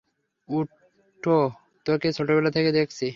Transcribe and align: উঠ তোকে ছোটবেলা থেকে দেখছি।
উঠ 0.49 0.67
তোকে 1.85 2.09
ছোটবেলা 2.13 2.49
থেকে 2.51 2.69
দেখছি। 2.71 3.07